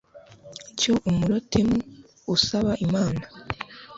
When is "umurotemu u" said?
1.09-2.35